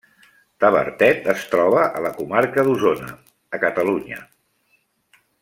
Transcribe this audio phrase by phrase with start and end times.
[0.63, 3.13] Tavertet es troba a la comarca d'Osona,
[3.59, 4.27] a Catalunya.